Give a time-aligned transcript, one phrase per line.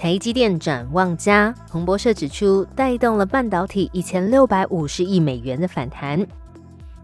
[0.00, 6.26] 台积电展望佳，彭博社指出，带动了半导体一千六百五十亿美元的反弹。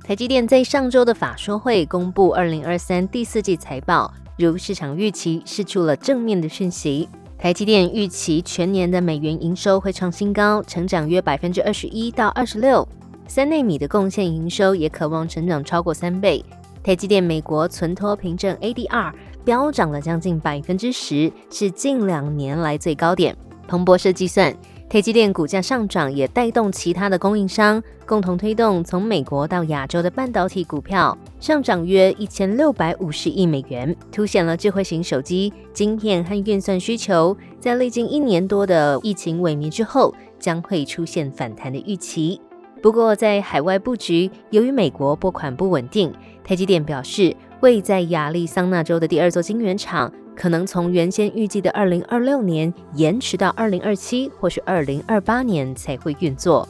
[0.02, 7.06] 台积电在上周的法说会公布二零二三第四季财报，如市场预期，释出了正面的讯息。
[7.36, 12.88] 台积电预期全年的美元营收会创新高，成长约百分之二十一到二十六。
[13.28, 16.42] 三纳米的贡献营收也渴望成长超过三倍。
[16.86, 19.12] 台积电美国存托凭证 ADR。
[19.44, 23.36] 飙涨了将近百分之十，是近两年来最高点。
[23.66, 24.54] 彭博社计算，
[24.88, 42.40] 台积电股价上涨也带动其他的供应商共同推动从美国到亚洲的半导体股票上涨约一千六百五十亿美元，凸显了智慧型手机晶片和运算需求在历经一年多的疫情萎靡之后，将会出现反弹的预期。
[42.82, 46.12] 不过，在海外布局，由于美国拨款不稳定，
[46.44, 47.36] 台积电表示。
[47.60, 56.68] 位在亚利桑那州的第二座晶圆厂，可能从原先预计的二零二六年延迟到二零二七或是二零二八年才会运作。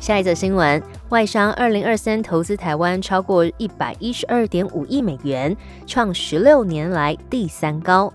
[0.00, 5.54] 下一则新闻：外商二零二三投资台湾超过一百一十二点五亿美元，
[5.86, 8.10] 创十六年来第三高。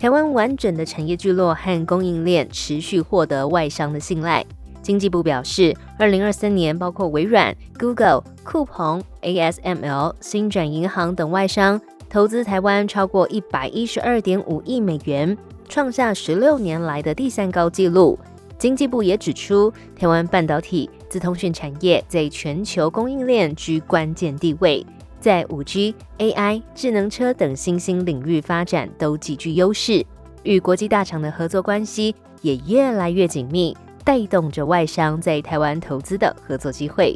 [0.00, 4.42] 台湾完整的产业聚落和供应链持续获得外商的信赖。
[4.80, 11.78] 经济部表示，二零二三年包括微软、Google、酷鹏、ASML、新转银行等外商
[12.08, 15.36] 投资台湾超过一百一十二点五亿美元，
[15.68, 18.18] 创下十六年来的第三高纪录。
[18.56, 24.86] 经济部也指出，台湾半导体、资通讯产业在全球供应链居关键地位，
[25.20, 30.04] 在五 G、AI、智能车等新兴领域发展都极具优势，
[30.42, 33.76] 与国际大厂的合作关系也越来越紧密。
[34.02, 37.14] 带动着外商在台湾投资的合作机会。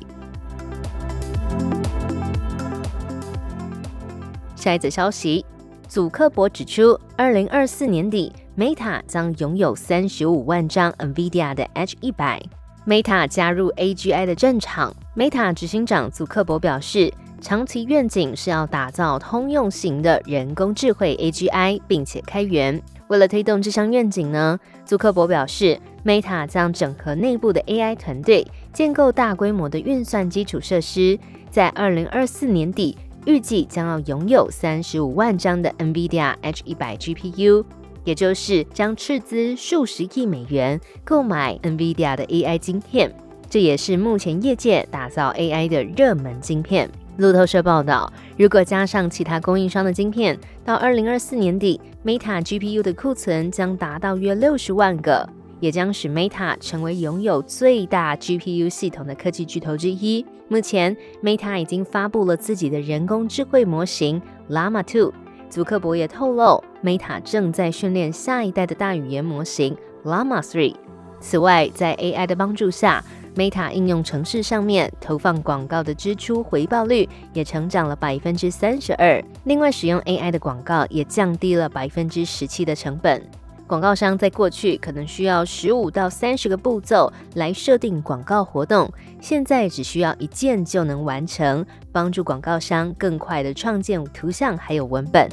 [4.54, 5.44] 下一则消息，
[5.88, 12.40] 祖克伯指出，二零二四年底，Meta 将拥有三十五万张 NVIDIA 的 H 一百。
[12.86, 14.94] Meta 加入 AGI 的战场。
[15.16, 17.10] Meta 执行长祖克伯表示，
[17.44, 22.80] 长期愿景是要打造通用型的人工智慧 AGI，并且开源。
[23.08, 25.78] 为了推动这项愿景呢，祖克伯表示。
[26.06, 31.18] Meta 将整合内部的 AI 团队，建构大规模的运算基础设施，
[31.50, 37.64] 在二零二四年底预计将要拥有三十五万张的 NVIDIA H 一百 GPU，
[38.04, 43.14] 也就是将斥资数十亿美元购买 NVIDIA 的 AI 晶片。
[43.48, 46.90] 这也是目前业界打造 AI 的热门晶片。
[47.16, 55.28] 路透社报道，如果加上其他供应商的晶片，到二零二四年底，Meta GPU 的库存将达到约六十万个。
[55.60, 60.26] 也将使 Meta 成为拥有最大 GPU 系统的科技巨头之一。
[60.48, 64.20] 目前，Meta 已经发布了自己的人工智慧模型
[64.50, 65.10] Llama 2。
[65.48, 69.74] 祖克伯也透露，Meta 正在训练下一代的大语言模型
[70.04, 70.74] Llama 3。
[71.20, 73.02] 此外，在 AI 的帮助下
[73.36, 79.22] ，Meta 应用程式上面投放广告的支出回报率也成长了百分之三十二。
[79.44, 83.22] 另外，使用 AI 的广告也降低了百分之十七的成本。
[83.66, 88.92] 广告商在过去可能需要十五到三十个步骤来设定广告活动，
[89.22, 95.26] 现在只需要一键就能完成，帮助广告商更快的创建图像还有文本。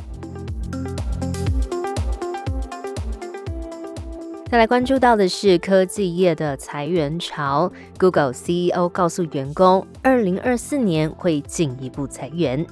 [4.51, 12.67] 再来关注到的是科技业的裁员潮，Google CEO 告诉员工，二零二四年会进一步裁员。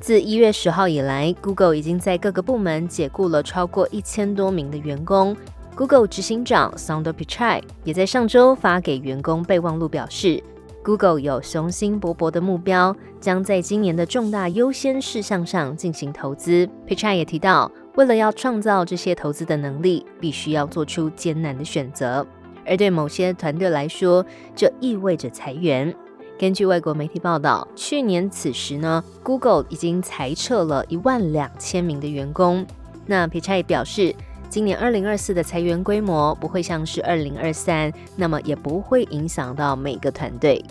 [0.00, 5.36] 自一月十号以来，Google 已经在各个部门解雇了超过一千多名的员工。
[5.76, 10.42] Google 执行长 Sundar Pichai 也在上周发给员工备忘录，表示
[10.82, 16.68] Google 有雄心勃勃的目标，将在今年的重大优先事项上进行投资。
[16.88, 22.26] Pichai 也提到，为了要创造这些投资的能力，必须要做出艰难的选择，
[22.66, 25.94] 而对某些团队来说，这意味着裁员。
[26.38, 32.66] 根据外国媒体报道，去年此时呢，Google 已经裁撤了一万两千名的员工。
[33.06, 34.14] 那皮查也表示，
[34.50, 40.62] 今年二零二四的裁员规模不会像是二零二三，那么也不会影响到每个团队。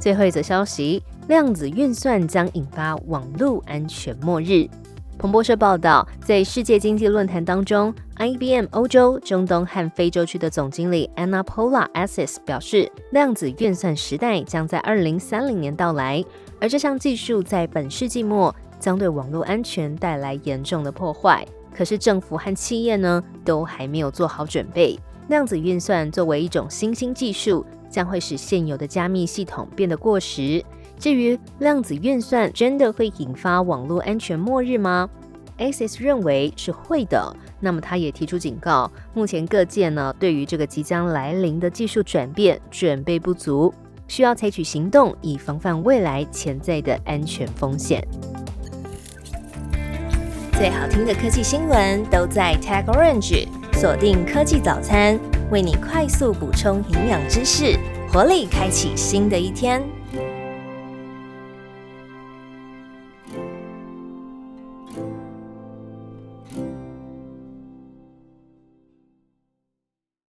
[0.00, 4.68] 最后一则消息，量子运算将引发网络安全末日。
[5.16, 16.22] 彭博社报道，在世界经济论坛当中，IBM 欧洲、中东和非洲区的总经理 Anna Pola Assis 表示，量子运算时代将在二零三零年到来，
[16.60, 21.46] 而这项技术在本世纪末将对网络安全带来严重的破坏。
[21.74, 24.98] 可是政府和企业呢，都还没有做好准备。
[25.28, 30.62] 量子运算作为一种新兴技术，将会使现有的加密系统变得过时。
[30.98, 35.08] 至于量子运算真的会引发网络安全末日吗
[35.58, 37.34] ？Axis 认为是会的。
[37.60, 43.72] 那么他也提出警告，目前各界呢对于这个即将来临的技术转变准备不足，
[44.08, 48.06] 需要采取行动以防范未来潜在的安全风险。
[50.52, 55.18] 最好听的科技新闻都在 Tag Orange，锁定科技早餐，
[55.50, 57.78] 为你快速补充营养知识，
[58.10, 59.82] 活力开启新的一天。